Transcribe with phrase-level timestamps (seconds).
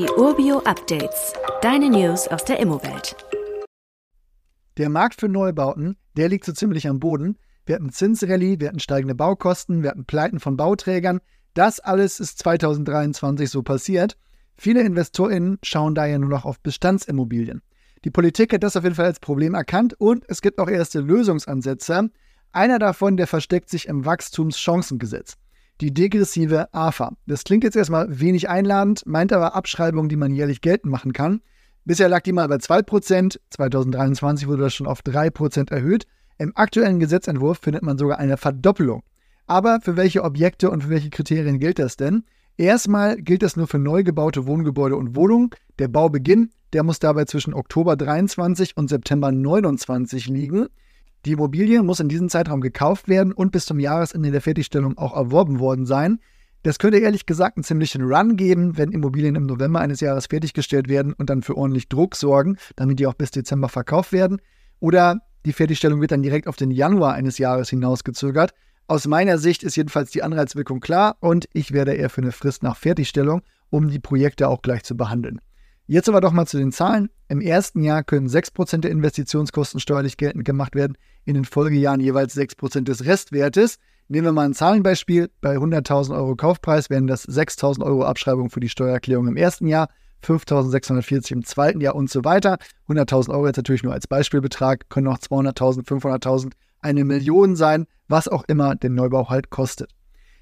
[0.00, 1.34] Die Urbio Updates.
[1.60, 3.14] Deine News aus der Immowelt.
[4.78, 7.36] Der Markt für Neubauten, der liegt so ziemlich am Boden.
[7.66, 11.20] Wir hatten Zinsrallye, wir hatten steigende Baukosten, wir hatten Pleiten von Bauträgern.
[11.52, 14.16] Das alles ist 2023 so passiert.
[14.56, 17.60] Viele InvestorInnen schauen daher nur noch auf Bestandsimmobilien.
[18.02, 21.00] Die Politik hat das auf jeden Fall als Problem erkannt und es gibt auch erste
[21.00, 22.08] Lösungsansätze.
[22.52, 25.36] Einer davon, der versteckt sich im Wachstumschancengesetz
[25.80, 27.12] die degressive AFA.
[27.26, 31.40] Das klingt jetzt erstmal wenig einladend, meint aber Abschreibungen, die man jährlich geltend machen kann.
[31.84, 36.06] Bisher lag die mal bei 2%, 2023 wurde das schon auf 3% erhöht.
[36.38, 39.02] Im aktuellen Gesetzentwurf findet man sogar eine Verdoppelung.
[39.46, 42.24] Aber für welche Objekte und für welche Kriterien gilt das denn?
[42.56, 45.50] Erstmal gilt das nur für neu gebaute Wohngebäude und Wohnungen.
[45.78, 50.68] Der Baubeginn, der muss dabei zwischen Oktober 23 und September 29 liegen.
[51.26, 55.14] Die Immobilie muss in diesem Zeitraum gekauft werden und bis zum Jahresende der Fertigstellung auch
[55.14, 56.18] erworben worden sein.
[56.62, 60.88] Das könnte ehrlich gesagt einen ziemlichen Run geben, wenn Immobilien im November eines Jahres fertiggestellt
[60.88, 64.40] werden und dann für ordentlich Druck sorgen, damit die auch bis Dezember verkauft werden.
[64.78, 68.52] Oder die Fertigstellung wird dann direkt auf den Januar eines Jahres hinausgezögert.
[68.88, 72.62] Aus meiner Sicht ist jedenfalls die Anreizwirkung klar und ich werde eher für eine Frist
[72.62, 75.40] nach Fertigstellung, um die Projekte auch gleich zu behandeln.
[75.90, 77.10] Jetzt aber doch mal zu den Zahlen.
[77.26, 82.36] Im ersten Jahr können 6% der Investitionskosten steuerlich geltend gemacht werden, in den Folgejahren jeweils
[82.36, 83.78] 6% des Restwertes.
[84.06, 85.32] Nehmen wir mal ein Zahlenbeispiel.
[85.40, 89.88] Bei 100.000 Euro Kaufpreis wären das 6.000 Euro Abschreibung für die Steuererklärung im ersten Jahr,
[90.24, 92.58] 5.640 im zweiten Jahr und so weiter.
[92.88, 98.28] 100.000 Euro jetzt natürlich nur als Beispielbetrag, können auch 200.000, 500.000, eine Million sein, was
[98.28, 99.90] auch immer den Neubau halt kostet.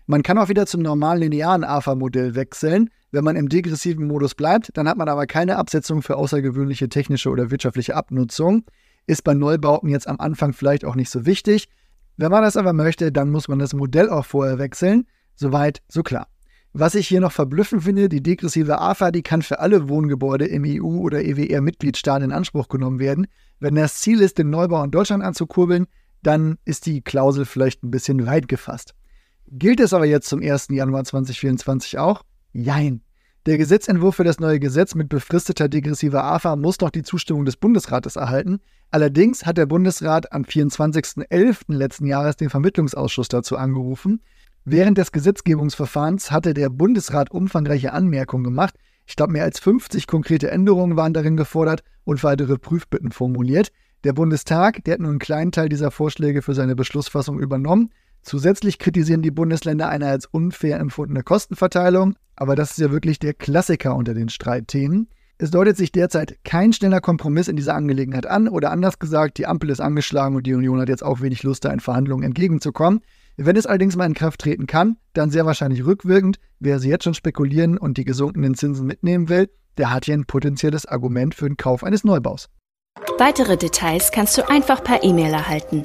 [0.05, 2.91] Man kann auch wieder zum normalen linearen AFA-Modell wechseln.
[3.11, 7.31] Wenn man im degressiven Modus bleibt, dann hat man aber keine Absetzung für außergewöhnliche technische
[7.31, 8.65] oder wirtschaftliche Abnutzung.
[9.07, 11.69] Ist bei Neubauten jetzt am Anfang vielleicht auch nicht so wichtig.
[12.19, 15.07] Wenn man das aber möchte, dann muss man das Modell auch vorher wechseln.
[15.37, 16.27] Soweit, so klar.
[16.75, 20.65] Was ich hier noch verblüffend finde, die degressive AFA, die kann für alle Wohngebäude im
[20.67, 23.27] EU- oder EWR-Mitgliedstaat in Anspruch genommen werden.
[23.59, 25.87] Wenn das Ziel ist, den Neubau in Deutschland anzukurbeln,
[26.23, 28.95] dann ist die Klausel vielleicht ein bisschen weit gefasst.
[29.47, 30.69] Gilt es aber jetzt zum 1.
[30.71, 32.23] Januar 2024 auch?
[32.53, 33.03] Jein.
[33.47, 37.57] Der Gesetzentwurf für das neue Gesetz mit befristeter degressiver AFA muss noch die Zustimmung des
[37.57, 38.61] Bundesrates erhalten.
[38.91, 41.75] Allerdings hat der Bundesrat am 24.11.
[41.75, 44.21] letzten Jahres den Vermittlungsausschuss dazu angerufen.
[44.65, 48.75] Während des Gesetzgebungsverfahrens hatte der Bundesrat umfangreiche Anmerkungen gemacht.
[49.07, 53.71] Ich glaube, mehr als 50 konkrete Änderungen waren darin gefordert und weitere Prüfbitten formuliert.
[54.05, 57.91] Der Bundestag, der hat nur einen kleinen Teil dieser Vorschläge für seine Beschlussfassung übernommen.
[58.23, 63.35] Zusätzlich kritisieren die Bundesländer eine als unfair empfundene Kostenverteilung, aber das ist ja wirklich der
[63.35, 65.09] Klassiker unter den Streitthemen.
[65.41, 69.47] Es deutet sich derzeit kein schneller Kompromiss in dieser Angelegenheit an oder anders gesagt, die
[69.47, 73.03] Ampel ist angeschlagen und die Union hat jetzt auch wenig Lust, da in Verhandlungen entgegenzukommen.
[73.37, 76.41] Wenn es allerdings mal in Kraft treten kann, dann sehr wahrscheinlich rückwirkend.
[76.59, 80.25] Wer sie jetzt schon spekulieren und die gesunkenen Zinsen mitnehmen will, der hat hier ein
[80.25, 82.49] potenzielles Argument für den Kauf eines Neubaus.
[83.19, 85.85] Weitere Details kannst du einfach per E-Mail erhalten.